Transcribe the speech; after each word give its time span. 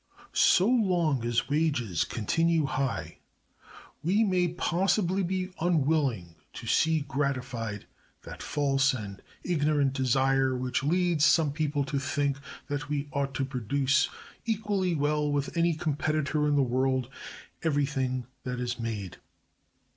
So 0.33 0.67
long 0.67 1.23
as 1.25 1.47
wages 1.47 2.05
continue 2.05 2.65
high, 2.65 3.19
we 4.01 4.23
may 4.23 4.47
possibly 4.47 5.21
be 5.21 5.51
unwilling 5.61 6.37
to 6.53 6.65
see 6.65 7.01
gratified 7.01 7.85
that 8.23 8.41
false 8.41 8.95
and 8.95 9.21
ignorant 9.43 9.93
desire 9.93 10.55
which 10.57 10.81
leads 10.81 11.23
some 11.23 11.51
people 11.53 11.83
to 11.83 11.99
think 11.99 12.37
that 12.67 12.89
we 12.89 13.09
ought 13.13 13.35
to 13.35 13.45
produce, 13.45 14.09
equally 14.43 14.95
well 14.95 15.31
with 15.31 15.55
any 15.55 15.75
competitor 15.75 16.47
in 16.47 16.55
the 16.55 16.63
world, 16.63 17.07
everything 17.61 18.25
that 18.41 18.59
is 18.59 18.79
made. 18.79 19.17